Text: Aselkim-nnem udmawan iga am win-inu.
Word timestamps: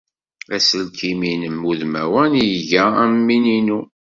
Aselkim-nnem 0.55 1.57
udmawan 1.69 2.33
iga 2.53 2.83
am 3.03 3.13
win-inu. 3.27 3.79